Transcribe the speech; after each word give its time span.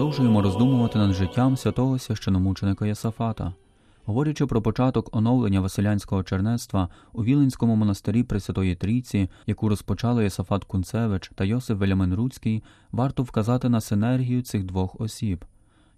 Продовжуємо 0.00 0.42
роздумувати 0.42 0.98
над 0.98 1.12
життям 1.12 1.56
святого 1.56 1.98
священомученика 1.98 2.86
Йосафата. 2.86 3.52
Говорячи 4.04 4.46
про 4.46 4.62
початок 4.62 5.16
оновлення 5.16 5.60
Василіянського 5.60 6.22
чернецтва 6.22 6.88
у 7.12 7.24
Віленському 7.24 7.76
монастирі 7.76 8.22
Пресвятої 8.22 8.74
Трійці, 8.74 9.28
яку 9.46 9.68
розпочали 9.68 10.24
Йосафат 10.24 10.64
Кунцевич 10.64 11.30
та 11.34 11.44
Йосиф 11.44 11.78
Велямин 11.78 12.14
Руцький, 12.14 12.62
варто 12.92 13.22
вказати 13.22 13.68
на 13.68 13.80
синергію 13.80 14.42
цих 14.42 14.64
двох 14.64 15.00
осіб. 15.00 15.44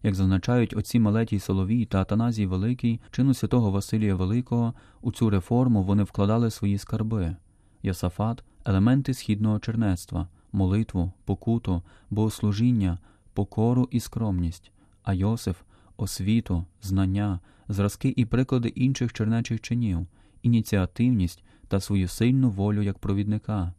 Як 0.03 0.15
зазначають 0.15 0.77
отці 0.77 1.01
Мелетій 1.01 1.39
Соловій 1.39 1.85
та 1.85 2.01
Атаназій 2.01 2.47
Великий, 2.47 3.01
чину 3.11 3.35
святого 3.35 3.71
Василія 3.71 4.15
Великого, 4.15 4.75
у 5.03 5.13
цю 5.13 5.31
реформу 5.31 5.83
вони 5.83 6.03
вкладали 6.03 6.51
свої 6.51 6.79
скарби. 6.79 7.37
Йосафат 7.83 8.45
елементи 8.65 9.15
східного 9.15 9.59
чернецтва, 9.59 10.29
молитву, 10.53 11.13
покуту, 11.25 11.83
богослужіння, 12.11 12.99
покору 13.35 13.89
і 13.91 14.01
скромність, 14.01 14.73
а 15.03 15.15
Йосиф 15.15 15.57
освіту, 15.97 16.65
знання, 16.83 17.41
зразки 17.69 18.15
і 18.17 18.25
приклади 18.25 18.69
інших 18.69 19.13
чернечих 19.13 19.61
чинів, 19.61 20.07
ініціативність 20.43 21.45
та 21.69 21.81
свою 21.81 22.09
сильну 22.09 22.51
волю 22.51 22.83
як 22.83 22.99
провідника. 22.99 23.73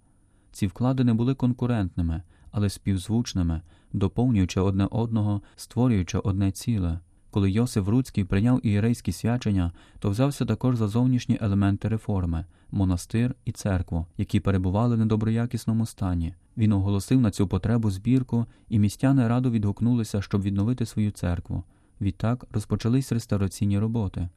Ці 0.51 0.67
вклади 0.67 1.03
не 1.03 1.13
були 1.13 1.35
конкурентними, 1.35 2.21
але 2.51 2.69
співзвучними, 2.69 3.61
доповнюючи 3.93 4.59
одне 4.59 4.87
одного, 4.91 5.41
створюючи 5.55 6.17
одне 6.17 6.51
ціле. 6.51 6.99
Коли 7.31 7.51
Йосиф 7.51 7.87
Руцький 7.87 8.23
прийняв 8.23 8.65
ієрейські 8.65 9.11
свячення, 9.11 9.71
то 9.99 10.09
взявся 10.09 10.45
також 10.45 10.77
за 10.77 10.87
зовнішні 10.87 11.37
елементи 11.41 11.87
реформи 11.87 12.45
монастир 12.71 13.35
і 13.45 13.51
церкву, 13.51 14.05
які 14.17 14.39
перебували 14.39 14.95
в 14.95 14.99
недоброякісному 14.99 15.85
стані. 15.85 16.35
Він 16.57 16.71
оголосив 16.71 17.21
на 17.21 17.31
цю 17.31 17.47
потребу 17.47 17.91
збірку, 17.91 18.45
і 18.69 18.79
містяни 18.79 19.27
радо 19.27 19.51
відгукнулися, 19.51 20.21
щоб 20.21 20.41
відновити 20.41 20.85
свою 20.85 21.11
церкву. 21.11 21.63
Відтак 22.01 22.45
розпочались 22.51 23.11
реставраційні 23.11 23.79
роботи. 23.79 24.29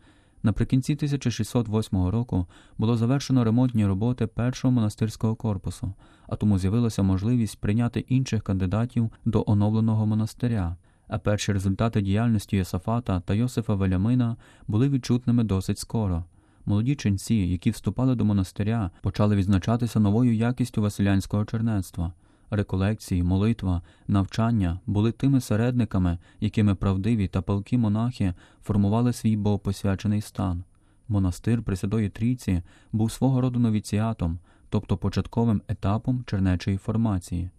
Наприкінці 0.42 0.94
1608 0.94 2.08
року 2.08 2.46
було 2.78 2.96
завершено 2.96 3.44
ремонтні 3.44 3.86
роботи 3.86 4.26
першого 4.26 4.72
монастирського 4.72 5.34
корпусу, 5.34 5.92
а 6.28 6.36
тому 6.36 6.58
з'явилася 6.58 7.02
можливість 7.02 7.60
прийняти 7.60 8.00
інших 8.00 8.42
кандидатів 8.42 9.10
до 9.24 9.44
оновленого 9.46 10.06
монастиря. 10.06 10.76
А 11.08 11.18
перші 11.18 11.52
результати 11.52 12.00
діяльності 12.00 12.56
Йосафата 12.56 13.20
та 13.20 13.34
Йосифа 13.34 13.74
Велямина 13.74 14.36
були 14.68 14.88
відчутними 14.88 15.44
досить 15.44 15.78
скоро. 15.78 16.24
Молоді 16.66 16.94
ченці, 16.94 17.34
які 17.34 17.70
вступали 17.70 18.14
до 18.14 18.24
монастиря, 18.24 18.90
почали 19.02 19.36
відзначатися 19.36 20.00
новою 20.00 20.34
якістю 20.34 20.82
василянського 20.82 21.44
чернецтва. 21.44 22.12
Реколекції, 22.50 23.22
молитва, 23.22 23.82
навчання 24.08 24.80
були 24.86 25.12
тими 25.12 25.40
середниками, 25.40 26.18
якими 26.40 26.74
правдиві 26.74 27.28
та 27.28 27.42
палкі 27.42 27.78
монахи 27.78 28.34
формували 28.64 29.12
свій 29.12 29.36
богопосвячений 29.36 30.20
стан. 30.20 30.64
Монастир 31.08 31.62
Пресвятої 31.62 32.08
Трійці 32.08 32.62
був 32.92 33.12
свого 33.12 33.40
роду 33.40 33.60
новіціатом, 33.60 34.38
тобто 34.68 34.96
початковим 34.96 35.62
етапом 35.68 36.24
чернечої 36.26 36.76
формації. 36.76 37.50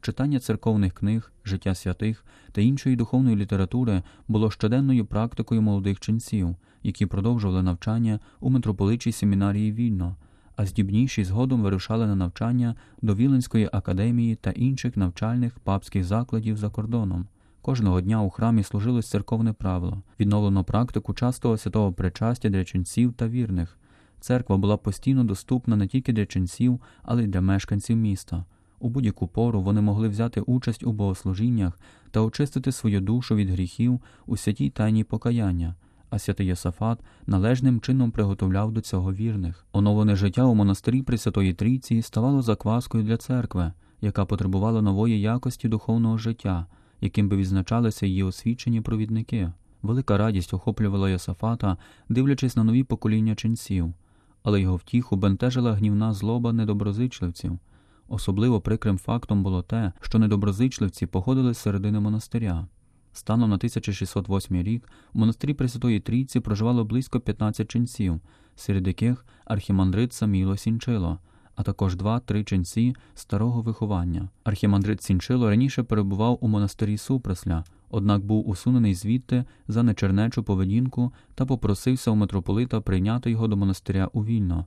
Читання 0.00 0.40
церковних 0.40 0.94
книг, 0.94 1.32
життя 1.44 1.74
святих 1.74 2.24
та 2.52 2.60
іншої 2.60 2.96
духовної 2.96 3.36
літератури 3.36 4.02
було 4.28 4.50
щоденною 4.50 5.06
практикою 5.06 5.62
молодих 5.62 6.00
ченців, 6.00 6.56
які 6.84 7.06
продовжували 7.06 7.62
навчання 7.62 8.20
у 8.40 8.50
митрополичій 8.50 9.12
семінарії 9.12 9.72
вільно, 9.72 10.16
а 10.56 10.66
здібніші 10.66 11.24
згодом 11.24 11.62
вирушали 11.62 12.06
на 12.06 12.16
навчання 12.16 12.74
до 13.02 13.14
Віленської 13.14 13.68
академії 13.72 14.34
та 14.34 14.50
інших 14.50 14.96
навчальних 14.96 15.58
папських 15.58 16.04
закладів 16.04 16.56
за 16.56 16.70
кордоном. 16.70 17.26
Кожного 17.62 18.00
дня 18.00 18.22
у 18.22 18.30
храмі 18.30 18.62
служилось 18.62 19.10
церковне 19.10 19.52
правило, 19.52 20.02
відновлено 20.20 20.64
практику 20.64 21.14
частого 21.14 21.56
святого 21.56 21.92
причастя 21.92 22.48
для 22.48 22.64
ченців 22.64 23.12
та 23.12 23.28
вірних. 23.28 23.78
Церква 24.20 24.56
була 24.56 24.76
постійно 24.76 25.24
доступна 25.24 25.76
не 25.76 25.86
тільки 25.86 26.12
для 26.12 26.26
ченців, 26.26 26.80
але 27.02 27.24
й 27.24 27.26
для 27.26 27.40
мешканців 27.40 27.96
міста. 27.96 28.44
У 28.78 28.88
будь-яку 28.88 29.26
пору 29.26 29.62
вони 29.62 29.80
могли 29.80 30.08
взяти 30.08 30.40
участь 30.40 30.84
у 30.84 30.92
богослужіннях 30.92 31.78
та 32.10 32.20
очистити 32.20 32.72
свою 32.72 33.00
душу 33.00 33.34
від 33.34 33.50
гріхів 33.50 34.00
у 34.26 34.36
святій 34.36 34.70
тайні 34.70 35.04
покаяння, 35.04 35.74
а 36.14 36.18
святий 36.18 36.46
Йосафат 36.46 36.98
належним 37.26 37.80
чином 37.80 38.10
приготовляв 38.10 38.72
до 38.72 38.80
цього 38.80 39.12
вірних. 39.12 39.66
Оновлене 39.72 40.16
життя 40.16 40.44
у 40.44 40.54
монастирі 40.54 41.02
Пресвятої 41.02 41.54
Трійці 41.54 42.02
ставало 42.02 42.42
закваскою 42.42 43.04
для 43.04 43.16
церкви, 43.16 43.72
яка 44.00 44.24
потребувала 44.24 44.82
нової 44.82 45.20
якості 45.20 45.68
духовного 45.68 46.18
життя, 46.18 46.66
яким 47.00 47.28
би 47.28 47.36
відзначалися 47.36 48.06
її 48.06 48.22
освічені 48.22 48.80
провідники. 48.80 49.52
Велика 49.82 50.18
радість 50.18 50.54
охоплювала 50.54 51.10
Йосафата, 51.10 51.76
дивлячись 52.08 52.56
на 52.56 52.64
нові 52.64 52.84
покоління 52.84 53.34
ченців, 53.34 53.94
але 54.42 54.60
його 54.60 54.76
втіху 54.76 55.16
бентежила 55.16 55.72
гнівна 55.72 56.12
злоба 56.12 56.52
недоброзичливців. 56.52 57.58
Особливо 58.08 58.60
прикрим 58.60 58.98
фактом 58.98 59.42
було 59.42 59.62
те, 59.62 59.92
що 60.00 60.18
недоброзичливці 60.18 61.06
походили 61.06 61.54
з 61.54 61.58
середини 61.58 62.00
монастиря. 62.00 62.66
Станом 63.16 63.50
на 63.50 63.56
1608 63.56 64.62
рік 64.62 64.88
у 65.14 65.18
монастирі 65.18 65.54
Пресвятої 65.54 66.00
Трійці 66.00 66.40
проживало 66.40 66.84
близько 66.84 67.20
15 67.20 67.68
ченців, 67.68 68.20
серед 68.56 68.86
яких 68.86 69.26
архімандрит 69.44 70.12
Саміло 70.12 70.56
Сінчило, 70.56 71.18
а 71.56 71.62
також 71.62 71.96
два-три 71.96 72.44
ченці 72.44 72.96
старого 73.14 73.62
виховання. 73.62 74.28
Архімандрит 74.44 75.02
Сінчило 75.02 75.50
раніше 75.50 75.82
перебував 75.82 76.38
у 76.40 76.48
монастирі 76.48 76.98
Супресля, 76.98 77.64
однак 77.90 78.24
був 78.24 78.48
усунений 78.48 78.94
звідти 78.94 79.44
за 79.68 79.82
нечернечу 79.82 80.42
поведінку 80.42 81.12
та 81.34 81.46
попросився 81.46 82.10
у 82.10 82.14
митрополита 82.14 82.80
прийняти 82.80 83.30
його 83.30 83.48
до 83.48 83.56
монастиря 83.56 84.10
у 84.12 84.24
вільно. 84.24 84.66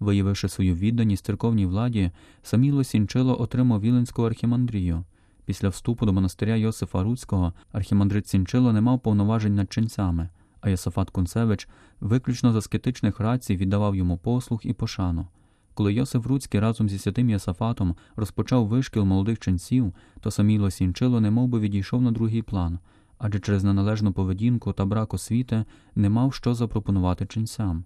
Виявивши 0.00 0.48
свою 0.48 0.74
відданість 0.74 1.24
церковній 1.24 1.66
владі, 1.66 2.10
Саміло 2.42 2.84
Сінчило 2.84 3.40
отримав 3.40 3.80
Віленську 3.80 4.22
архімандрію. 4.22 5.04
Після 5.46 5.68
вступу 5.68 6.06
до 6.06 6.12
монастиря 6.12 6.56
Йосифа 6.56 7.02
Руцького 7.02 7.52
архімандрит 7.72 8.28
Сінчило 8.28 8.72
не 8.72 8.80
мав 8.80 9.00
повноважень 9.00 9.54
над 9.54 9.72
ченцями, 9.72 10.28
а 10.60 10.70
Йосифат 10.70 11.10
Кунцевич 11.10 11.68
виключно 12.00 12.52
з 12.52 12.56
аскетичних 12.56 13.20
рацій 13.20 13.56
віддавав 13.56 13.96
йому 13.96 14.18
послуг 14.18 14.60
і 14.62 14.72
пошану. 14.72 15.26
Коли 15.74 15.94
Йосиф 15.94 16.26
Руцький 16.26 16.60
разом 16.60 16.88
зі 16.88 16.98
святим 16.98 17.30
Йосафатом 17.30 17.96
розпочав 18.16 18.66
вишкіл 18.66 19.04
молодих 19.04 19.38
ченців, 19.38 19.94
то 20.20 20.30
Саміло 20.30 20.70
Сінчило 20.70 21.20
немов 21.20 21.48
би 21.48 21.60
відійшов 21.60 22.02
на 22.02 22.10
другий 22.10 22.42
план, 22.42 22.78
адже 23.18 23.40
через 23.40 23.64
неналежну 23.64 24.12
поведінку 24.12 24.72
та 24.72 24.84
брак 24.84 25.14
освіти 25.14 25.64
не 25.94 26.08
мав 26.08 26.34
що 26.34 26.54
запропонувати 26.54 27.26
ченцям. 27.26 27.84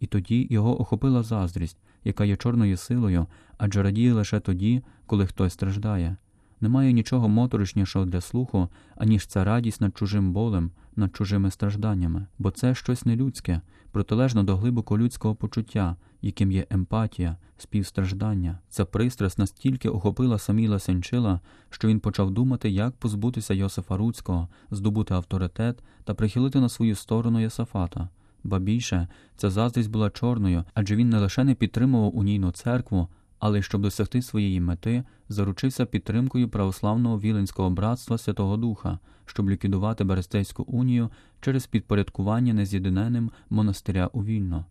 І 0.00 0.06
тоді 0.06 0.46
його 0.50 0.80
охопила 0.80 1.22
заздрість, 1.22 1.78
яка 2.04 2.24
є 2.24 2.36
чорною 2.36 2.76
силою, 2.76 3.26
адже 3.58 3.82
радіє 3.82 4.12
лише 4.12 4.40
тоді, 4.40 4.82
коли 5.06 5.26
хтось 5.26 5.52
страждає. 5.52 6.16
Немає 6.62 6.92
нічого 6.92 7.28
моторошнішого 7.28 8.04
для 8.04 8.20
слуху, 8.20 8.68
аніж 8.96 9.26
ця 9.26 9.44
радість 9.44 9.80
над 9.80 9.98
чужим 9.98 10.32
болем, 10.32 10.70
над 10.96 11.16
чужими 11.16 11.50
стражданнями, 11.50 12.26
бо 12.38 12.50
це 12.50 12.74
щось 12.74 13.06
нелюдське, 13.06 13.60
протилежно 13.90 14.42
до 14.42 14.56
глибоко 14.56 14.98
людського 14.98 15.34
почуття, 15.34 15.96
яким 16.20 16.52
є 16.52 16.66
емпатія, 16.70 17.36
співстраждання. 17.58 18.58
Ця 18.68 18.84
пристрасть 18.84 19.38
настільки 19.38 19.88
охопила 19.88 20.38
Саміла 20.38 20.78
Сенчила, 20.78 21.40
що 21.70 21.88
він 21.88 22.00
почав 22.00 22.30
думати, 22.30 22.70
як 22.70 22.96
позбутися 22.96 23.54
Йосифа 23.54 23.96
Руцького, 23.96 24.48
здобути 24.70 25.14
авторитет 25.14 25.82
та 26.04 26.14
прихилити 26.14 26.60
на 26.60 26.68
свою 26.68 26.94
сторону 26.94 27.40
Йосафата. 27.40 28.08
Ба 28.44 28.58
більше, 28.58 29.08
ця 29.36 29.50
заздрість 29.50 29.90
була 29.90 30.10
чорною, 30.10 30.64
адже 30.74 30.96
він 30.96 31.08
не 31.08 31.18
лише 31.18 31.44
не 31.44 31.54
підтримував 31.54 32.16
унійну 32.16 32.50
церкву, 32.50 33.08
але 33.42 33.62
щоб 33.62 33.80
досягти 33.80 34.22
своєї 34.22 34.60
мети, 34.60 35.04
заручився 35.28 35.86
підтримкою 35.86 36.48
православного 36.48 37.20
Віленського 37.20 37.70
братства 37.70 38.18
Святого 38.18 38.56
Духа, 38.56 38.98
щоб 39.26 39.50
ліквідувати 39.50 40.04
Берестейську 40.04 40.62
унію 40.62 41.10
через 41.40 41.66
підпорядкування 41.66 42.54
нез'єдиненим 42.54 43.30
монастиря 43.50 44.10
у 44.12 44.24
Вільно. 44.24 44.64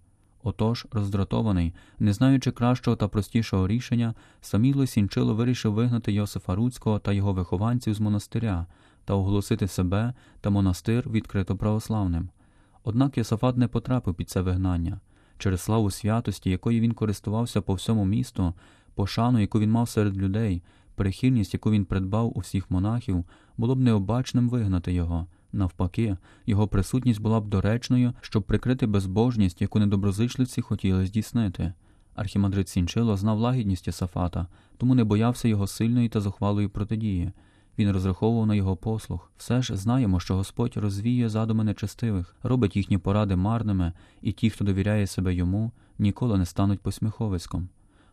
Отож, 0.43 0.87
роздратований, 0.91 1.73
не 1.99 2.13
знаючи 2.13 2.51
кращого 2.51 2.97
та 2.97 3.07
простішого 3.07 3.67
рішення, 3.67 4.13
Саміло 4.41 4.85
Сінчило 4.85 5.35
вирішив 5.35 5.73
вигнати 5.73 6.11
Йосифа 6.11 6.55
Руцького 6.55 6.99
та 6.99 7.11
його 7.11 7.33
вихованців 7.33 7.93
з 7.93 7.99
монастиря 7.99 8.65
та 9.05 9.13
оголосити 9.13 9.67
себе 9.67 10.13
та 10.41 10.49
монастир 10.49 11.09
відкрито 11.09 11.55
православним. 11.55 12.29
Однак 12.83 13.17
Йосафат 13.17 13.57
не 13.57 13.67
потрапив 13.67 14.15
під 14.15 14.29
це 14.29 14.41
вигнання. 14.41 14.99
Через 15.41 15.61
славу 15.61 15.91
святості, 15.91 16.49
якою 16.49 16.81
він 16.81 16.91
користувався 16.91 17.61
по 17.61 17.73
всьому 17.73 18.05
місту, 18.05 18.53
пошану, 18.95 19.39
яку 19.39 19.59
він 19.59 19.71
мав 19.71 19.89
серед 19.89 20.17
людей, 20.17 20.63
прихильність, 20.95 21.53
яку 21.53 21.71
він 21.71 21.85
придбав 21.85 22.37
у 22.37 22.39
всіх 22.39 22.71
монахів, 22.71 23.25
було 23.57 23.75
б 23.75 23.79
необачним 23.79 24.49
вигнати 24.49 24.93
його. 24.93 25.27
Навпаки, 25.53 26.17
його 26.45 26.67
присутність 26.67 27.21
була 27.21 27.41
б 27.41 27.47
доречною, 27.47 28.13
щоб 28.21 28.43
прикрити 28.43 28.87
безбожність, 28.87 29.61
яку 29.61 29.79
недоброзичливці 29.79 30.61
хотіли 30.61 31.05
здійснити. 31.05 31.73
Архімандрит 32.15 32.69
Сінчило 32.69 33.17
знав 33.17 33.39
лагідність 33.39 33.87
Йосафата, 33.87 34.47
тому 34.77 34.95
не 34.95 35.03
боявся 35.03 35.47
його 35.47 35.67
сильної 35.67 36.09
та 36.09 36.21
зухвалої 36.21 36.67
протидії. 36.67 37.31
Він 37.77 37.91
розраховував 37.91 38.47
на 38.47 38.55
його 38.55 38.75
послух. 38.75 39.31
Все 39.37 39.61
ж 39.61 39.77
знаємо, 39.77 40.19
що 40.19 40.35
Господь 40.35 40.77
розвіює 40.77 41.29
задуми 41.29 41.63
нечестивих, 41.63 42.35
робить 42.43 42.75
їхні 42.75 42.97
поради 42.97 43.35
марними, 43.35 43.93
і 44.21 44.31
ті, 44.31 44.49
хто 44.49 44.65
довіряє 44.65 45.07
себе 45.07 45.33
йому, 45.33 45.71
ніколи 45.99 46.37
не 46.37 46.45
стануть 46.45 46.79
посміховиськом. 46.79 47.69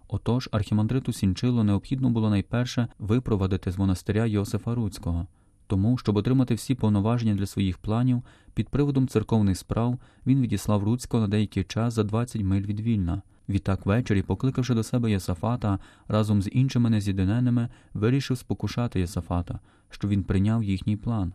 Отож, 0.08 0.48
архімандриту 0.52 1.12
Сінчило 1.12 1.64
необхідно 1.64 2.10
було 2.10 2.30
найперше 2.30 2.88
випровадити 2.98 3.70
з 3.70 3.78
монастиря 3.78 4.26
Йосифа 4.26 4.74
Руцького. 4.74 5.26
Тому, 5.66 5.98
щоб 5.98 6.16
отримати 6.16 6.54
всі 6.54 6.74
повноваження 6.74 7.34
для 7.34 7.46
своїх 7.46 7.78
планів, 7.78 8.22
під 8.54 8.68
приводом 8.68 9.08
церковних 9.08 9.58
справ 9.58 9.98
він 10.26 10.40
відіслав 10.40 10.84
Руцького 10.84 11.20
на 11.20 11.28
деякий 11.28 11.64
час 11.64 11.94
за 11.94 12.04
20 12.04 12.42
миль 12.42 12.62
від 12.62 12.80
Вільна. 12.80 13.22
Відтак 13.48 13.86
ввечері, 13.86 14.22
покликавши 14.22 14.74
до 14.74 14.82
себе 14.82 15.10
Йосафата, 15.10 15.78
разом 16.08 16.42
з 16.42 16.48
іншими 16.52 16.90
нез'єдиненими, 16.90 17.68
вирішив 17.94 18.38
спокушати 18.38 19.00
Йосафата, 19.00 19.60
що 19.90 20.08
він 20.08 20.24
прийняв 20.24 20.64
їхній 20.64 20.96
план. 20.96 21.32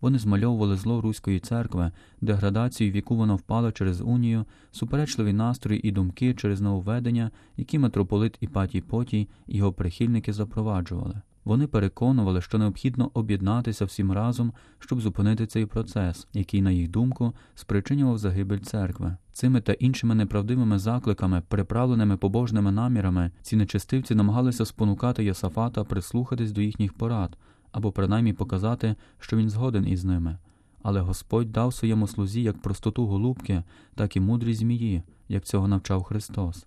Вони 0.00 0.18
змальовували 0.18 0.76
зло 0.76 1.00
Руської 1.00 1.40
церкви, 1.40 1.90
деградацію, 2.20 2.92
в 2.92 2.96
яку 2.96 3.16
вона 3.16 3.34
впала 3.34 3.72
через 3.72 4.00
унію, 4.00 4.44
суперечливі 4.72 5.32
настрої 5.32 5.88
і 5.88 5.92
думки 5.92 6.34
через 6.34 6.60
нововведення, 6.60 7.30
які 7.56 7.78
митрополит 7.78 8.36
Іпатій 8.40 8.80
Потій 8.80 9.28
і 9.46 9.56
його 9.56 9.72
прихильники 9.72 10.32
запроваджували. 10.32 11.22
Вони 11.44 11.66
переконували, 11.66 12.40
що 12.40 12.58
необхідно 12.58 13.10
об'єднатися 13.14 13.84
всім 13.84 14.12
разом, 14.12 14.52
щоб 14.78 15.00
зупинити 15.00 15.46
цей 15.46 15.66
процес, 15.66 16.26
який, 16.32 16.62
на 16.62 16.70
їх 16.70 16.90
думку, 16.90 17.32
спричинював 17.54 18.18
загибель 18.18 18.58
церкви. 18.58 19.16
Цими 19.32 19.60
та 19.60 19.72
іншими 19.72 20.14
неправдивими 20.14 20.78
закликами, 20.78 21.42
приправленими 21.48 22.16
побожними 22.16 22.72
намірами, 22.72 23.30
ці 23.42 23.56
нечестивці 23.56 24.14
намагалися 24.14 24.64
спонукати 24.64 25.24
Йосафата 25.24 25.84
прислухатись 25.84 26.52
до 26.52 26.60
їхніх 26.60 26.92
порад 26.92 27.38
або 27.72 27.92
принаймні 27.92 28.32
показати, 28.32 28.94
що 29.18 29.36
він 29.36 29.50
згоден 29.50 29.88
із 29.88 30.04
ними. 30.04 30.38
Але 30.82 31.00
Господь 31.00 31.52
дав 31.52 31.74
своєму 31.74 32.06
слузі 32.06 32.42
як 32.42 32.62
простоту 32.62 33.06
голубки, 33.06 33.62
так 33.94 34.16
і 34.16 34.20
мудрість 34.20 34.60
змії, 34.60 35.02
як 35.28 35.44
цього 35.44 35.68
навчав 35.68 36.02
Христос. 36.02 36.66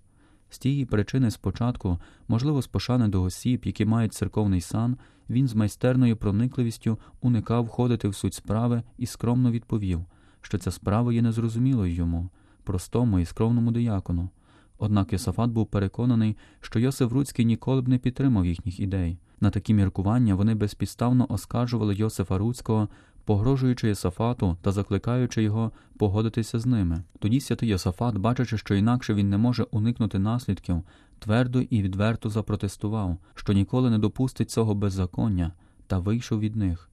З 0.50 0.58
тієї 0.58 0.84
причини 0.84 1.30
спочатку, 1.30 1.98
можливо, 2.28 2.62
з 2.62 2.66
пошани 2.66 3.08
до 3.08 3.22
осіб, 3.22 3.62
які 3.64 3.84
мають 3.84 4.14
церковний 4.14 4.60
сан, 4.60 4.96
він 5.30 5.48
з 5.48 5.54
майстерною 5.54 6.16
проникливістю 6.16 6.98
уникав 7.20 7.64
входити 7.64 8.08
в 8.08 8.14
суть 8.14 8.34
справи 8.34 8.82
і 8.98 9.06
скромно 9.06 9.50
відповів, 9.50 10.04
що 10.40 10.58
ця 10.58 10.70
справа 10.70 11.12
є 11.12 11.22
незрозумілою 11.22 11.94
йому, 11.94 12.28
простому 12.64 13.18
і 13.18 13.24
скромному 13.24 13.70
диякону. 13.70 14.30
Однак 14.78 15.12
Йосафат 15.12 15.50
був 15.50 15.66
переконаний, 15.66 16.36
що 16.60 16.78
Йосиф 16.78 17.12
Руцький 17.12 17.44
ніколи 17.44 17.82
б 17.82 17.88
не 17.88 17.98
підтримав 17.98 18.46
їхніх 18.46 18.80
ідей. 18.80 19.18
На 19.40 19.50
такі 19.50 19.74
міркування 19.74 20.34
вони 20.34 20.54
безпідставно 20.54 21.26
оскаржували 21.28 21.94
Йосифа 21.94 22.38
Руцького, 22.38 22.88
погрожуючи 23.28 23.88
Йосафату 23.88 24.56
та 24.62 24.72
закликаючи 24.72 25.42
його 25.42 25.72
погодитися 25.98 26.58
з 26.58 26.66
ними. 26.66 27.02
Тоді 27.18 27.40
святий 27.40 27.68
Йосафат, 27.68 28.18
бачачи, 28.18 28.58
що 28.58 28.74
інакше 28.74 29.14
він 29.14 29.30
не 29.30 29.38
може 29.38 29.62
уникнути 29.62 30.18
наслідків, 30.18 30.82
твердо 31.18 31.60
і 31.60 31.82
відверто 31.82 32.30
запротестував, 32.30 33.18
що 33.34 33.52
ніколи 33.52 33.90
не 33.90 33.98
допустить 33.98 34.50
цього 34.50 34.74
беззаконня, 34.74 35.52
та 35.86 35.98
вийшов 35.98 36.40
від 36.40 36.56
них. 36.56 36.90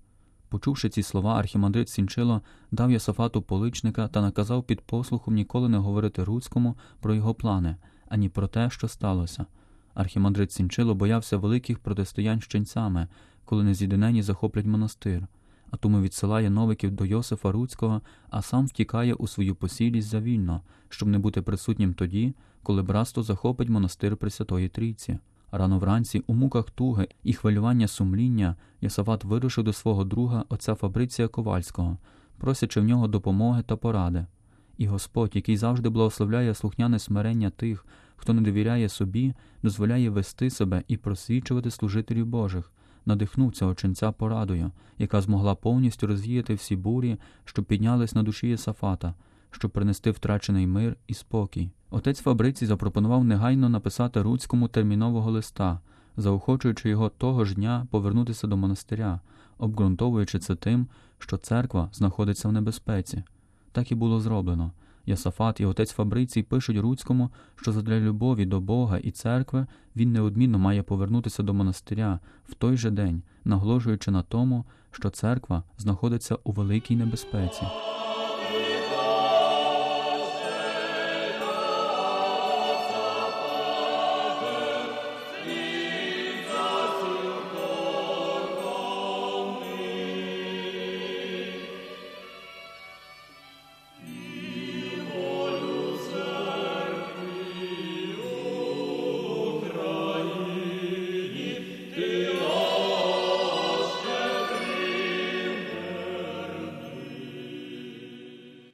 Почувши 0.50 0.90
ці 0.90 1.04
слова, 1.04 1.40
архімандрит 1.40 1.90
Сінчило 1.90 2.42
дав 2.72 2.92
Йосафату 2.92 3.42
поличника 3.42 4.08
та 4.08 4.22
наказав 4.22 4.64
під 4.64 4.82
послухом 4.82 5.34
ніколи 5.34 5.70
не 5.70 5.78
говорити 5.78 6.24
Руцькому 6.24 6.78
про 7.00 7.14
його 7.14 7.34
плани, 7.34 7.76
ані 8.10 8.30
про 8.30 8.48
те, 8.48 8.70
що 8.70 8.88
сталося. 8.88 9.46
Архімандрит 9.94 10.52
Сінчило 10.52 10.96
боявся 10.96 11.38
великих 11.38 11.80
протистоянь 11.80 12.42
з 12.42 12.48
ченцями, 12.48 13.08
коли 13.46 13.64
нез'єдинені 13.64 14.22
захоплять 14.22 14.66
монастир, 14.66 15.28
а 15.72 15.78
тому 15.78 16.02
відсилає 16.02 16.50
новиків 16.50 16.92
до 16.92 17.06
Йосифа 17.06 17.52
Руцького, 17.52 18.02
а 18.30 18.42
сам 18.42 18.66
втікає 18.66 19.14
у 19.14 19.28
свою 19.28 19.56
посілість 19.56 20.08
завільно, 20.08 20.62
щоб 20.90 21.10
не 21.10 21.20
бути 21.20 21.42
присутнім 21.42 21.94
тоді, 21.94 22.34
коли 22.64 22.84
братство 22.84 23.24
захопить 23.24 23.70
монастир 23.70 24.18
Пресвятої 24.18 24.70
Трійці. 24.70 25.20
Рано 25.52 25.80
вранці, 25.80 26.24
у 26.28 26.34
муках 26.34 26.70
туги 26.70 27.08
і 27.24 27.34
хвилювання 27.34 27.88
сумління, 27.88 28.56
Йосафат 28.82 29.24
вирушив 29.24 29.64
до 29.64 29.74
свого 29.74 30.04
друга 30.04 30.46
отця 30.50 30.76
Фабриція 30.76 31.28
Ковальського, 31.28 31.98
просячи 32.38 32.82
в 32.82 32.84
нього 32.84 33.08
допомоги 33.08 33.64
та 33.64 33.76
поради. 33.76 34.26
І 34.78 34.88
Господь, 34.88 35.36
який 35.36 35.58
завжди 35.58 35.90
благословляє 35.90 36.54
слухняне 36.54 37.00
смирення 37.00 37.50
тих, 37.50 37.86
хто 38.16 38.34
не 38.34 38.42
довіряє 38.42 38.90
собі, 38.90 39.34
дозволяє 39.64 40.10
вести 40.10 40.50
себе 40.50 40.84
і 40.88 40.98
просвічувати 40.98 41.72
служителів 41.72 42.26
Божих, 42.26 42.72
надихнув 43.06 43.52
цього 43.52 43.76
ченця 43.76 44.12
порадою, 44.12 44.72
яка 44.98 45.22
змогла 45.22 45.56
повністю 45.56 46.08
розвіяти 46.08 46.54
всі 46.54 46.76
бурі, 46.76 47.18
що 47.46 47.64
піднялись 47.64 48.16
на 48.16 48.24
душі 48.24 48.48
Єсафата, 48.48 49.14
щоб 49.52 49.72
принести 49.72 50.12
втрачений 50.12 50.68
мир 50.68 50.98
і 51.08 51.14
спокій. 51.14 51.70
Отець 51.90 52.22
Фабриці 52.22 52.66
запропонував 52.66 53.24
негайно 53.24 53.70
написати 53.70 54.22
Руцькому 54.22 54.68
термінового 54.68 55.32
листа, 55.32 55.80
заохочуючи 56.18 56.90
його 56.90 57.10
того 57.10 57.46
ж 57.46 57.56
дня 57.56 57.88
повернутися 57.92 58.48
до 58.48 58.58
монастиря, 58.58 59.20
обґрунтовуючи 59.58 60.40
це 60.40 60.56
тим, 60.56 60.88
що 61.20 61.38
церква 61.38 61.90
знаходиться 61.94 62.48
в 62.48 62.52
небезпеці. 62.52 63.24
Так 63.72 63.92
і 63.92 63.96
було 63.96 64.20
зроблено. 64.20 64.72
Ясафат 65.06 65.60
і 65.60 65.66
отець 65.66 65.92
Фабрицій 65.92 66.44
пишуть 66.44 66.78
Руцькому, 66.78 67.30
що 67.56 67.72
задля 67.72 68.00
любові 68.00 68.46
до 68.46 68.62
Бога 68.62 68.98
і 68.98 69.12
церкви 69.12 69.68
він 69.96 70.12
неодмінно 70.12 70.60
має 70.60 70.84
повернутися 70.84 71.44
до 71.44 71.54
монастиря 71.54 72.20
в 72.50 72.54
той 72.54 72.78
же 72.78 72.90
день, 72.90 73.22
наголошуючи 73.46 74.12
на 74.12 74.24
тому, 74.24 74.66
що 74.92 75.10
церква 75.10 75.64
знаходиться 75.78 76.38
у 76.44 76.52
великій 76.52 76.96
небезпеці. 76.96 77.62